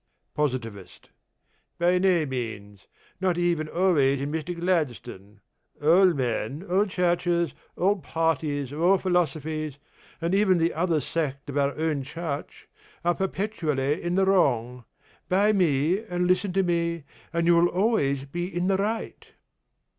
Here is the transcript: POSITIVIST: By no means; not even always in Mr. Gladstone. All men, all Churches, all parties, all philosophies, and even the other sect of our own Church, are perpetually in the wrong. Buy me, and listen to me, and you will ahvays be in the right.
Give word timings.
POSITIVIST: 0.33 1.11
By 1.77 1.99
no 1.99 2.25
means; 2.25 2.87
not 3.19 3.37
even 3.37 3.67
always 3.67 4.19
in 4.19 4.31
Mr. 4.31 4.59
Gladstone. 4.59 5.41
All 5.79 6.15
men, 6.15 6.63
all 6.67 6.87
Churches, 6.87 7.53
all 7.75 7.97
parties, 7.97 8.73
all 8.73 8.97
philosophies, 8.97 9.77
and 10.19 10.33
even 10.33 10.57
the 10.57 10.73
other 10.73 11.01
sect 11.01 11.51
of 11.51 11.57
our 11.59 11.77
own 11.77 12.01
Church, 12.01 12.67
are 13.05 13.13
perpetually 13.13 14.01
in 14.01 14.15
the 14.15 14.25
wrong. 14.25 14.85
Buy 15.29 15.53
me, 15.53 15.99
and 16.05 16.25
listen 16.25 16.51
to 16.53 16.63
me, 16.63 17.03
and 17.31 17.45
you 17.45 17.55
will 17.55 17.71
ahvays 17.71 18.25
be 18.31 18.45
in 18.47 18.65
the 18.69 18.77
right. 18.77 19.27